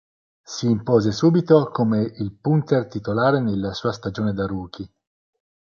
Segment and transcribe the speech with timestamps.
[0.45, 4.89] Si impose subito come il punter titolare nella sua stagione da rookie.